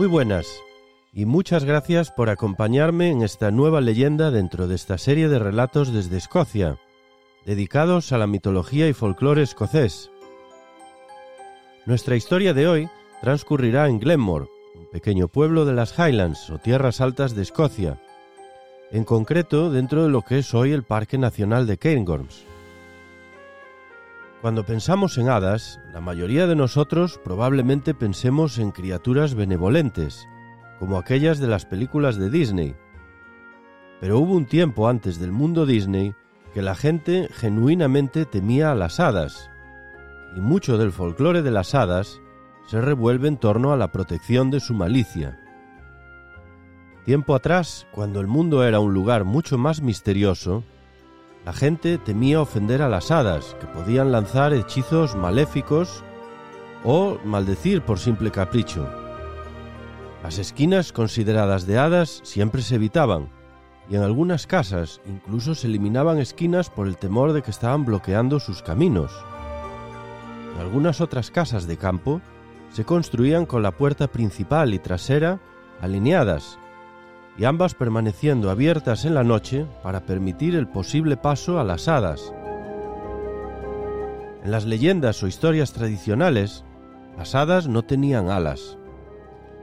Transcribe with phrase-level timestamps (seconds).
[0.00, 0.62] Muy buenas
[1.12, 5.92] y muchas gracias por acompañarme en esta nueva leyenda dentro de esta serie de relatos
[5.92, 6.78] desde Escocia,
[7.44, 10.10] dedicados a la mitología y folclore escocés.
[11.84, 12.88] Nuestra historia de hoy
[13.20, 18.00] transcurrirá en Glenmore, un pequeño pueblo de las Highlands o tierras altas de Escocia,
[18.90, 22.46] en concreto dentro de lo que es hoy el Parque Nacional de Cairngorms.
[24.40, 30.26] Cuando pensamos en hadas, la mayoría de nosotros probablemente pensemos en criaturas benevolentes,
[30.78, 32.74] como aquellas de las películas de Disney.
[34.00, 36.14] Pero hubo un tiempo antes del mundo Disney
[36.54, 39.50] que la gente genuinamente temía a las hadas,
[40.34, 42.18] y mucho del folclore de las hadas
[42.66, 45.38] se revuelve en torno a la protección de su malicia.
[47.04, 50.64] Tiempo atrás, cuando el mundo era un lugar mucho más misterioso,
[51.44, 56.04] la gente temía ofender a las hadas, que podían lanzar hechizos maléficos
[56.84, 58.88] o maldecir por simple capricho.
[60.22, 63.30] Las esquinas consideradas de hadas siempre se evitaban,
[63.88, 68.38] y en algunas casas incluso se eliminaban esquinas por el temor de que estaban bloqueando
[68.38, 69.12] sus caminos.
[70.54, 72.20] En algunas otras casas de campo
[72.70, 75.40] se construían con la puerta principal y trasera
[75.80, 76.58] alineadas
[77.40, 82.34] y ambas permaneciendo abiertas en la noche para permitir el posible paso a las hadas.
[84.44, 86.64] En las leyendas o historias tradicionales,
[87.16, 88.76] las hadas no tenían alas.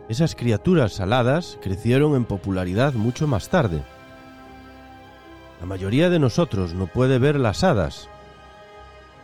[0.10, 3.84] Esas criaturas aladas crecieron en popularidad mucho más tarde.
[5.60, 8.10] La mayoría de nosotros no puede ver las hadas.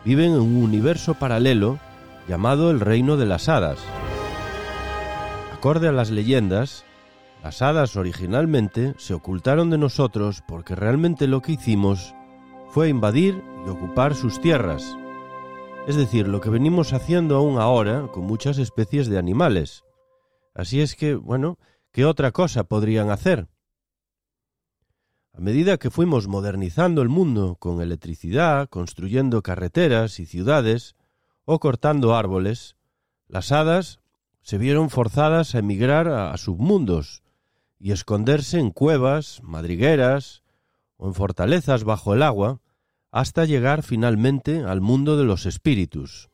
[0.06, 1.80] Viven en un universo paralelo
[2.28, 3.80] llamado el reino de las hadas.
[5.56, 6.86] Acorde a las leyendas,
[7.44, 12.16] las hadas originalmente se ocultaron de nosotros porque realmente lo que hicimos
[12.70, 14.96] fue invadir y ocupar sus tierras.
[15.86, 19.84] Es decir, lo que venimos haciendo aún ahora con muchas especies de animales.
[20.54, 21.60] Así es que, bueno,
[21.92, 23.50] ¿qué otra cosa podrían hacer?
[25.34, 30.96] A medida que fuimos modernizando el mundo con electricidad, construyendo carreteras y ciudades,
[31.44, 32.78] o cortando árboles,
[33.28, 34.00] las hadas
[34.42, 37.23] se vieron forzadas a emigrar a submundos,
[37.84, 40.42] y esconderse en cuevas, madrigueras
[40.96, 42.62] o en fortalezas bajo el agua
[43.12, 46.30] hasta llegar finalmente al mundo de los espíritus.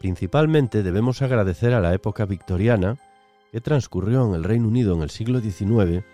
[0.00, 2.96] Principalmente debemos agradecer a la época victoriana
[3.52, 6.04] que transcurrió en el Reino Unido en el siglo XIX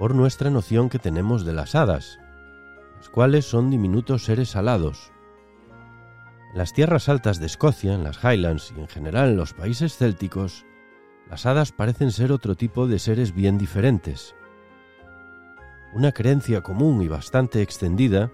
[0.00, 2.18] por nuestra noción que tenemos de las hadas,
[2.96, 5.13] las cuales son diminutos seres alados,
[6.54, 10.64] las tierras altas de Escocia, en las Highlands y en general en los países célticos,
[11.28, 14.36] las hadas parecen ser otro tipo de seres bien diferentes.
[15.92, 18.30] Una creencia común y bastante extendida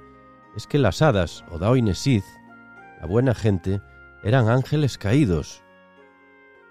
[0.55, 2.25] es que las hadas o Daoinesith,
[3.01, 3.81] la buena gente,
[4.23, 5.63] eran ángeles caídos.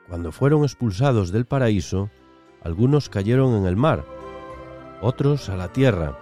[0.07, 2.11] Cuando fueron expulsados del paraíso,
[2.63, 4.05] algunos cayeron en el mar,
[5.01, 6.15] otros a la tierra,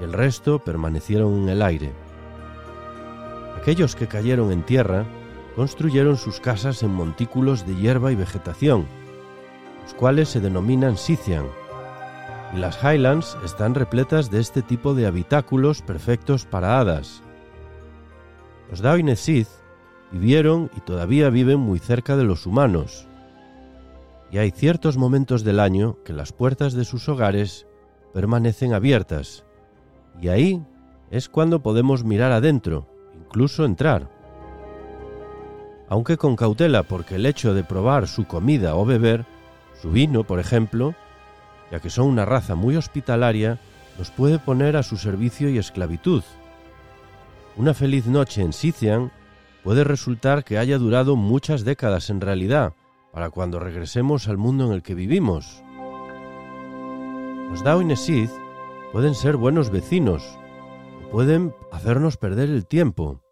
[0.00, 1.92] y el resto permanecieron en el aire.
[3.56, 5.06] Aquellos que cayeron en tierra
[5.56, 8.86] construyeron sus casas en montículos de hierba y vegetación,
[9.82, 11.46] los cuales se denominan Scythian,
[12.54, 17.22] y las Highlands están repletas de este tipo de habitáculos perfectos para hadas.
[18.70, 18.82] Los
[19.20, 19.48] Sith
[20.12, 23.06] vivieron y todavía viven muy cerca de los humanos,
[24.30, 27.66] y hay ciertos momentos del año que las puertas de sus hogares
[28.14, 29.44] permanecen abiertas,
[30.20, 30.64] y ahí
[31.10, 32.89] es cuando podemos mirar adentro
[33.30, 34.08] incluso entrar.
[35.88, 39.24] Aunque con cautela porque el hecho de probar su comida o beber,
[39.80, 40.96] su vino, por ejemplo,
[41.70, 43.60] ya que son una raza muy hospitalaria,
[43.98, 46.24] los puede poner a su servicio y esclavitud.
[47.56, 49.12] Una feliz noche en Scythian
[49.62, 52.72] puede resultar que haya durado muchas décadas en realidad,
[53.12, 55.62] para cuando regresemos al mundo en el que vivimos.
[57.50, 58.30] Los Sith
[58.92, 60.36] pueden ser buenos vecinos,
[61.10, 63.24] pueden hacernos perder el tiempo,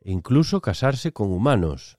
[0.00, 1.98] e incluso casarse con humanos,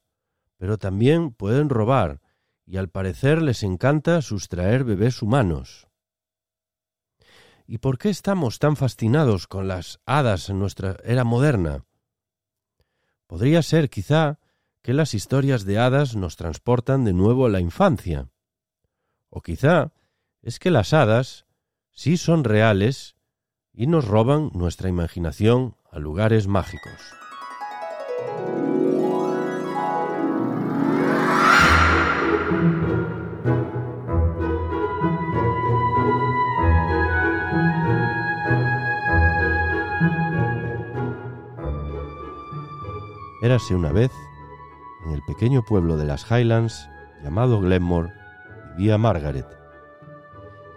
[0.55, 2.21] pero también pueden robar
[2.65, 5.87] y al parecer les encanta sustraer bebés humanos.
[7.65, 11.83] ¿Y por qué estamos tan fascinados con las hadas en nuestra era moderna?
[13.27, 14.39] Podría ser, quizá,
[14.81, 18.29] que las historias de hadas nos transportan de nuevo a la infancia.
[19.29, 19.91] O quizá
[20.41, 21.45] es que las hadas
[21.91, 23.16] sí son reales
[23.77, 26.91] y nos roban nuestra imaginación a lugares mágicos.
[43.43, 44.11] Érase una vez,
[45.05, 46.89] en el pequeño pueblo de las Highlands
[47.23, 48.11] llamado Glenmore,
[48.75, 49.45] vivía Margaret.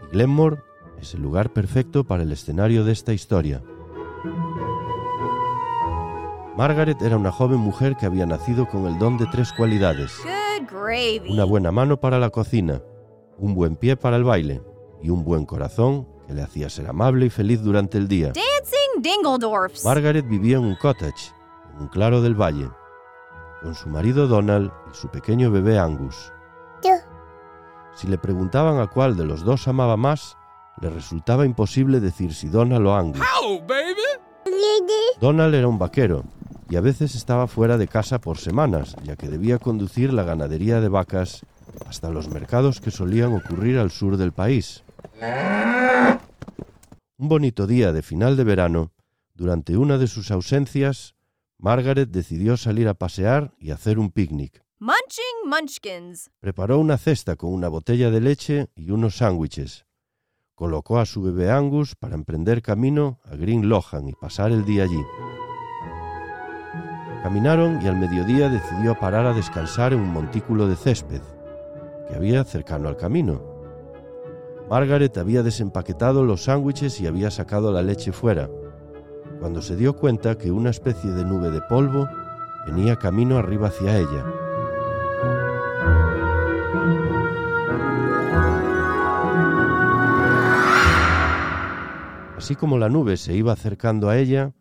[0.02, 0.69] Y Glenmore
[1.00, 3.62] es el lugar perfecto para el escenario de esta historia.
[6.56, 10.12] Margaret era una joven mujer que había nacido con el don de tres cualidades.
[11.28, 12.82] Una buena mano para la cocina,
[13.38, 14.62] un buen pie para el baile
[15.02, 18.32] y un buen corazón que le hacía ser amable y feliz durante el día.
[19.84, 21.32] Margaret vivía en un cottage,
[21.72, 22.68] en un claro del valle,
[23.62, 26.30] con su marido Donald y su pequeño bebé Angus.
[27.94, 30.36] Si le preguntaban a cuál de los dos amaba más,
[30.80, 33.20] le resultaba imposible decir si Donald o Angus.
[35.20, 36.24] Donald era un vaquero
[36.68, 40.80] y a veces estaba fuera de casa por semanas, ya que debía conducir la ganadería
[40.80, 41.44] de vacas
[41.86, 44.84] hasta los mercados que solían ocurrir al sur del país.
[47.18, 48.92] Un bonito día de final de verano,
[49.34, 51.14] durante una de sus ausencias,
[51.58, 54.62] Margaret decidió salir a pasear y hacer un picnic.
[54.78, 56.30] Munching Munchkins.
[56.40, 59.84] Preparó una cesta con una botella de leche y unos sándwiches.
[60.60, 64.82] Colocó a su bebé Angus para emprender camino a Green Lohan y pasar el día
[64.82, 65.02] allí.
[67.22, 71.22] Caminaron y al mediodía decidió parar a descansar en un montículo de césped
[72.06, 73.40] que había cercano al camino.
[74.68, 78.50] Margaret había desempaquetado los sándwiches y había sacado la leche fuera,
[79.40, 82.06] cuando se dio cuenta que una especie de nube de polvo
[82.66, 84.26] venía camino arriba hacia ella.
[92.40, 94.54] Así como la nube se iba acercando a ella,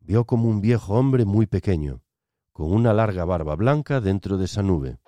[0.00, 2.02] vio como un viejo hombre muy pequeño,
[2.52, 4.98] con una larga barba blanca dentro de esa nube.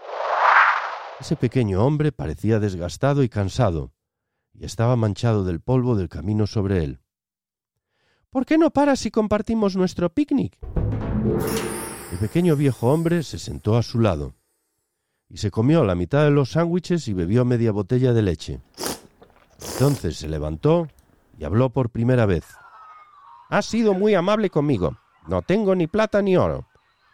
[1.19, 3.93] Ese pequeño hombre parecía desgastado y cansado,
[4.55, 7.01] y estaba manchado del polvo del camino sobre él.
[8.31, 10.57] ¿Por qué no paras si compartimos nuestro picnic?
[12.13, 14.37] El pequeño viejo hombre se sentó a su lado
[15.29, 18.61] y se comió la mitad de los sándwiches y bebió media botella de leche.
[19.73, 20.87] Entonces se levantó
[21.39, 22.45] y habló por primera vez.
[23.49, 24.97] Has sido muy amable conmigo.
[25.27, 26.67] No tengo ni plata ni oro,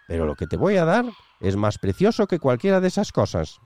[0.06, 1.05] pero lo que te voy a dar
[1.41, 3.59] es más precioso que cualquiera de esas cosas.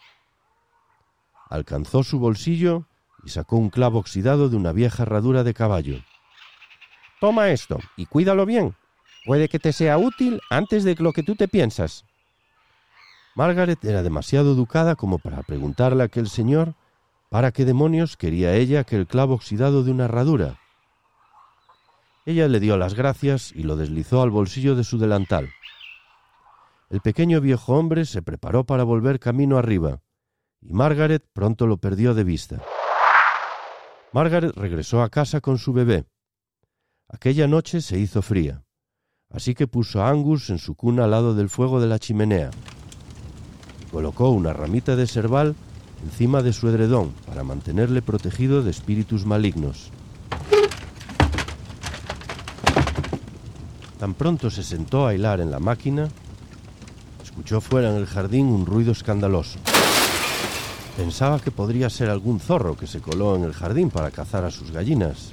[1.49, 2.87] Alcanzó su bolsillo
[3.25, 6.03] y sacó un clavo oxidado de una vieja herradura de caballo.
[7.21, 8.75] Toma esto y cuídalo bien.
[9.25, 12.05] Puede que te sea útil antes de lo que tú te piensas.
[13.35, 16.75] Margaret era demasiado educada como para preguntarle a aquel señor
[17.33, 20.61] para qué demonios quería ella aquel clavo oxidado de una herradura.
[22.27, 25.49] Ella le dio las gracias y lo deslizó al bolsillo de su delantal.
[26.91, 30.03] El pequeño viejo hombre se preparó para volver camino arriba,
[30.61, 32.61] y Margaret pronto lo perdió de vista.
[34.13, 36.05] Margaret regresó a casa con su bebé.
[37.09, 38.63] Aquella noche se hizo fría,
[39.31, 42.51] así que puso a Angus en su cuna al lado del fuego de la chimenea.
[43.91, 45.57] Colocó una ramita de serval
[46.05, 49.91] encima de su edredón para mantenerle protegido de espíritus malignos.
[53.99, 56.09] Tan pronto se sentó a hilar en la máquina,
[57.23, 59.59] escuchó fuera en el jardín un ruido escandaloso.
[60.97, 64.51] Pensaba que podría ser algún zorro que se coló en el jardín para cazar a
[64.51, 65.33] sus gallinas.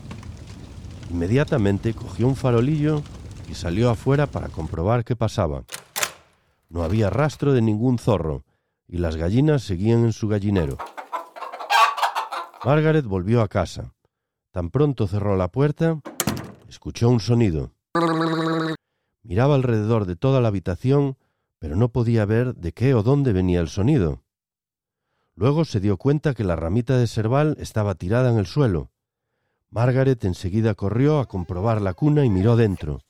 [1.10, 3.02] Inmediatamente cogió un farolillo
[3.50, 5.64] y salió afuera para comprobar qué pasaba.
[6.70, 8.44] No había rastro de ningún zorro,
[8.90, 10.78] y las gallinas seguían en su gallinero.
[12.66, 13.94] Margaret volvió a casa.
[14.52, 16.02] Tan pronto cerró la puerta,
[16.68, 17.72] escuchó un sonido.
[19.24, 21.18] Miraba alrededor de toda la habitación,
[21.60, 24.24] pero no podía ver de qué o dónde venía el sonido.
[25.36, 28.92] Luego se dio cuenta que la ramita de serval estaba tirada en el suelo.
[29.70, 33.02] Margaret enseguida corrió a comprobar la cuna y miró dentro.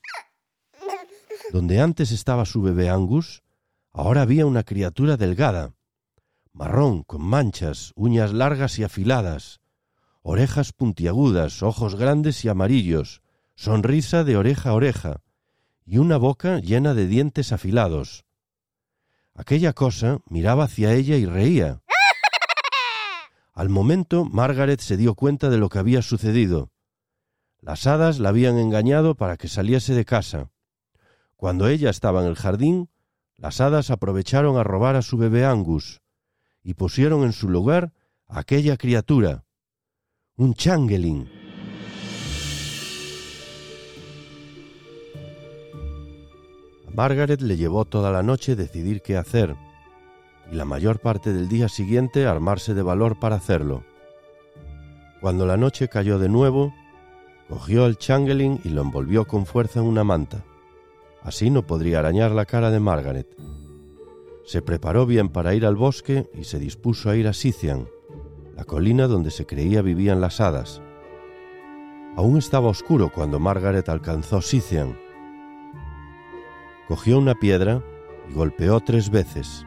[1.54, 3.44] Donde antes estaba su bebé Angus,
[3.92, 5.74] Ahora había una criatura delgada,
[6.54, 9.62] marrón, con manchas, uñas largas y afiladas,
[10.22, 13.22] orejas puntiagudas, ojos grandes y amarillos,
[13.56, 15.22] sonrisa de oreja a oreja,
[15.86, 18.26] y una boca llena de dientes afilados.
[19.34, 21.82] Aquella cosa miraba hacia ella y reía.
[23.54, 26.72] Al momento, Margaret se dio cuenta de lo que había sucedido.
[27.60, 30.52] Las hadas la habían engañado para que saliese de casa.
[31.36, 32.90] Cuando ella estaba en el jardín,
[33.42, 36.02] las hadas aprovecharon a robar a su bebé Angus
[36.62, 37.94] y pusieron en su lugar
[38.28, 39.46] a aquella criatura,
[40.36, 41.30] un changeling.
[46.88, 49.56] A Margaret le llevó toda la noche decidir qué hacer
[50.52, 53.86] y la mayor parte del día siguiente armarse de valor para hacerlo.
[55.22, 56.74] Cuando la noche cayó de nuevo,
[57.48, 60.44] cogió el changeling y lo envolvió con fuerza en una manta.
[61.24, 63.28] Así no podría arañar la cara de Margaret.
[64.46, 67.88] Se preparó bien para ir al bosque y se dispuso a ir a Scythian,
[68.56, 70.82] la colina donde se creía vivían las hadas.
[72.16, 74.98] Aún estaba oscuro cuando Margaret alcanzó Scythian.
[76.88, 77.84] Cogió una piedra
[78.30, 79.66] y golpeó tres veces.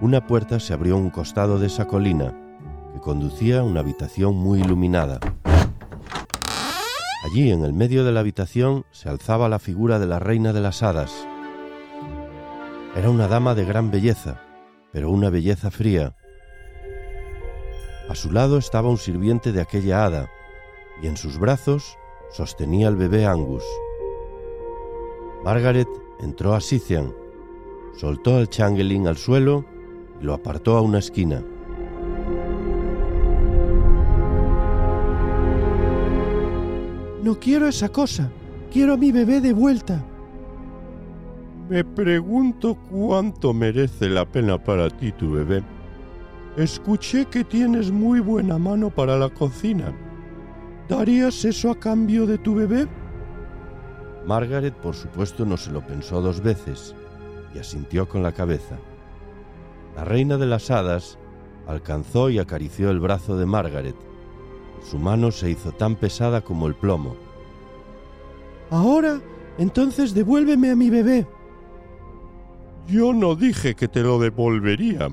[0.00, 2.34] Una puerta se abrió a un costado de esa colina,
[2.92, 5.20] que conducía a una habitación muy iluminada.
[7.22, 10.60] Allí, en el medio de la habitación, se alzaba la figura de la reina de
[10.60, 11.28] las hadas.
[12.96, 14.42] Era una dama de gran belleza,
[14.92, 16.16] pero una belleza fría.
[18.08, 20.30] A su lado estaba un sirviente de aquella hada,
[21.00, 21.96] y en sus brazos
[22.32, 23.64] sostenía al bebé Angus.
[25.44, 25.88] Margaret
[26.20, 27.14] entró a Scythian,
[27.94, 29.64] soltó al changeling al suelo
[30.20, 31.44] y lo apartó a una esquina.
[37.22, 38.30] No quiero esa cosa.
[38.72, 40.04] Quiero a mi bebé de vuelta.
[41.68, 45.62] Me pregunto cuánto merece la pena para ti tu bebé.
[46.56, 49.94] Escuché que tienes muy buena mano para la cocina.
[50.88, 52.88] ¿Darías eso a cambio de tu bebé?
[54.26, 56.94] Margaret, por supuesto, no se lo pensó dos veces
[57.54, 58.78] y asintió con la cabeza.
[59.96, 61.18] La reina de las hadas
[61.66, 63.96] alcanzó y acarició el brazo de Margaret.
[64.82, 67.16] Su mano se hizo tan pesada como el plomo.
[68.70, 69.20] Ahora,
[69.58, 71.26] entonces devuélveme a mi bebé.
[72.88, 75.08] Yo no dije que te lo devolvería.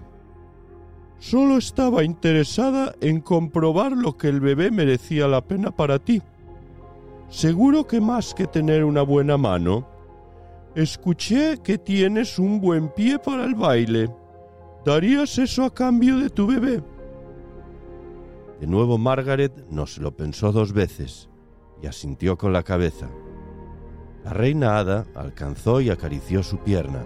[1.20, 6.22] Solo estaba interesada en comprobar lo que el bebé merecía la pena para ti.
[7.30, 9.86] Seguro que más que tener una buena mano,
[10.76, 14.10] escuché que tienes un buen pie para el baile.
[14.86, 16.82] ¿Darías eso a cambio de tu bebé?
[18.60, 21.30] De nuevo Margaret no se lo pensó dos veces
[21.82, 23.10] y asintió con la cabeza.
[24.24, 27.06] La reina hada alcanzó y acarició su pierna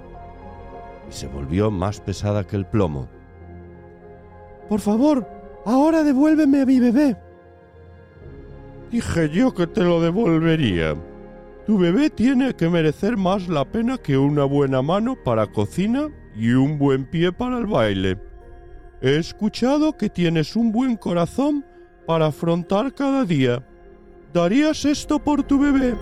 [1.07, 3.07] y se volvió más pesada que el plomo.
[4.67, 5.27] Por favor,
[5.65, 7.17] ahora devuélveme a mi bebé.
[8.89, 10.95] Dije yo que te lo devolvería.
[11.65, 16.51] Tu bebé tiene que merecer más la pena que una buena mano para cocina y
[16.51, 18.17] un buen pie para el baile.
[19.03, 21.65] He escuchado que tienes un buen corazón
[22.07, 23.67] para afrontar cada día.
[24.33, 25.93] ¿Darías esto por tu bebé?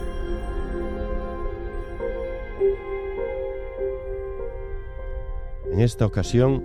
[5.72, 6.64] En esta ocasión,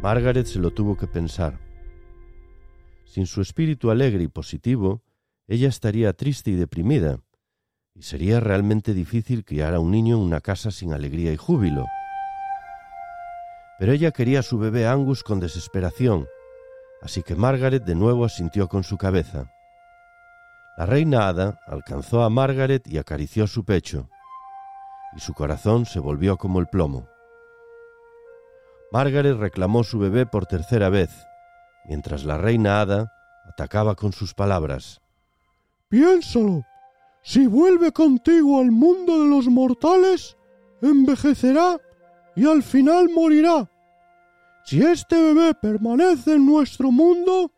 [0.00, 1.58] Margaret se lo tuvo que pensar.
[3.04, 5.02] Sin su espíritu alegre y positivo,
[5.48, 7.18] ella estaría triste y deprimida,
[7.92, 11.86] y sería realmente difícil criar a un niño en una casa sin alegría y júbilo.
[13.82, 16.28] Pero ella quería a su bebé Angus con desesperación,
[17.00, 19.52] así que Margaret de nuevo asintió con su cabeza.
[20.78, 24.08] La reina hada alcanzó a Margaret y acarició su pecho,
[25.16, 27.08] y su corazón se volvió como el plomo.
[28.92, 31.10] Margaret reclamó su bebé por tercera vez,
[31.84, 33.12] mientras la reina hada
[33.48, 35.00] atacaba con sus palabras.
[35.88, 36.64] Piénsalo.
[37.22, 40.36] Si vuelve contigo al mundo de los mortales,
[40.82, 41.80] envejecerá
[42.36, 43.68] y al final morirá.
[44.64, 47.50] Si este bebé permanece en nuestro mundo,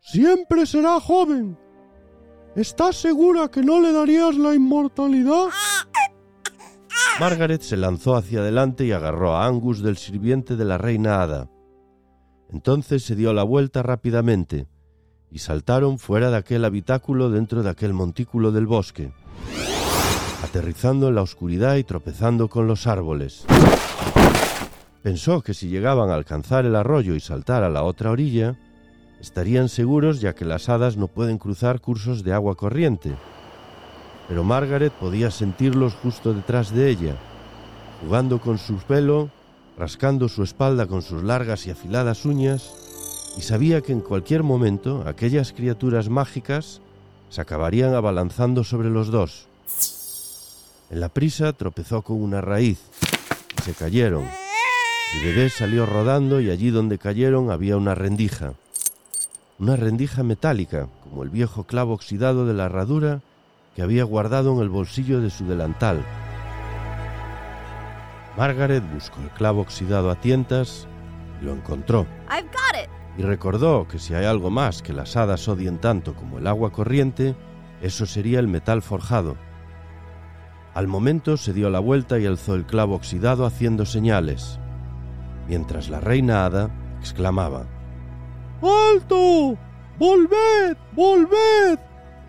[0.00, 1.58] siempre será joven.
[2.54, 5.48] ¿Estás segura que no le darías la inmortalidad?
[7.18, 11.50] Margaret se lanzó hacia adelante y agarró a Angus del sirviente de la reina hada.
[12.50, 14.66] Entonces se dio la vuelta rápidamente
[15.30, 19.10] y saltaron fuera de aquel habitáculo dentro de aquel montículo del bosque,
[20.44, 23.46] aterrizando en la oscuridad y tropezando con los árboles.
[25.02, 28.56] Pensó que si llegaban a alcanzar el arroyo y saltar a la otra orilla,
[29.20, 33.12] estarían seguros ya que las hadas no pueden cruzar cursos de agua corriente.
[34.28, 37.16] Pero Margaret podía sentirlos justo detrás de ella,
[38.00, 39.30] jugando con su pelo,
[39.76, 42.72] rascando su espalda con sus largas y afiladas uñas,
[43.36, 46.80] y sabía que en cualquier momento aquellas criaturas mágicas
[47.28, 49.48] se acabarían abalanzando sobre los dos.
[50.90, 52.78] En la prisa tropezó con una raíz
[53.58, 54.41] y se cayeron.
[55.14, 58.54] El bebé salió rodando y allí donde cayeron había una rendija.
[59.58, 63.20] una rendija metálica, como el viejo clavo oxidado de la herradura
[63.76, 66.02] que había guardado en el bolsillo de su delantal.
[68.36, 70.88] Margaret buscó el clavo oxidado a tientas
[71.40, 72.90] y lo encontró, I've got it.
[73.18, 76.72] y recordó que si hay algo más que las hadas odien tanto como el agua
[76.72, 77.36] corriente,
[77.82, 79.36] eso sería el metal forjado.
[80.74, 84.58] Al momento se dio la vuelta y alzó el clavo oxidado haciendo señales,
[85.48, 86.70] mientras la reina hada
[87.00, 87.66] exclamaba
[88.62, 89.58] ¡Alto!
[89.98, 90.76] ¡Volved!
[90.92, 91.78] ¡Volved!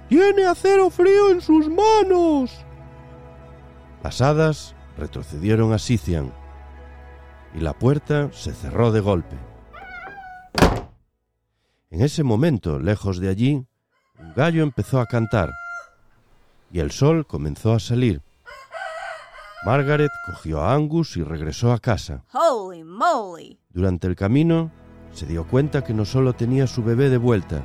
[0.10, 2.66] ¡Tiene acero frío en sus manos!
[4.04, 6.32] Las hadas retrocedieron a Scythian
[7.56, 9.38] y la puerta se cerró de golpe.
[11.92, 13.68] En ese momento, lejos de allí,
[14.20, 15.52] un gallo empezó a cantar
[16.72, 18.22] y el sol comenzó a salir.
[19.66, 22.26] Margaret cogió a Angus y regresó a casa.
[22.34, 23.58] Holy moly.
[23.70, 24.72] Durante el camino
[25.14, 27.62] se dio cuenta que no solo tenía su bebé de vuelta,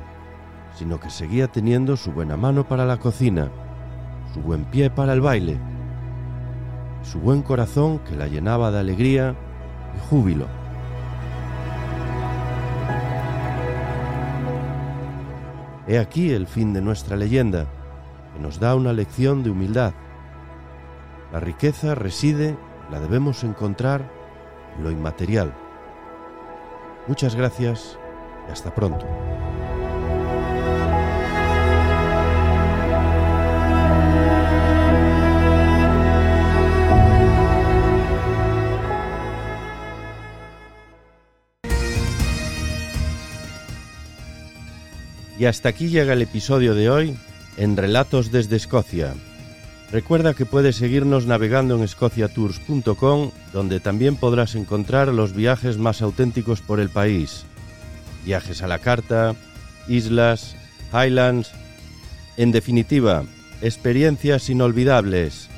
[0.75, 3.51] sino que seguía teniendo su buena mano para la cocina,
[4.33, 5.59] su buen pie para el baile,
[7.03, 9.35] su buen corazón que la llenaba de alegría
[9.97, 10.47] y júbilo.
[15.85, 17.65] He aquí el fin de nuestra leyenda,
[18.33, 19.91] que nos da una lección de humildad.
[21.31, 22.57] La riqueza reside,
[22.89, 24.09] la debemos encontrar
[24.77, 25.53] en lo inmaterial.
[27.07, 27.97] Muchas gracias
[28.47, 29.05] y hasta pronto.
[45.37, 47.17] Y hasta aquí llega el episodio de hoy
[47.55, 49.13] en Relatos desde Escocia.
[49.91, 56.61] Recuerda que puedes seguirnos navegando en escociatours.com, donde también podrás encontrar los viajes más auténticos
[56.61, 57.45] por el país.
[58.23, 59.35] Viajes a la carta,
[59.87, 60.55] islas,
[60.93, 61.51] highlands.
[62.37, 63.23] En definitiva,
[63.61, 65.48] experiencias inolvidables.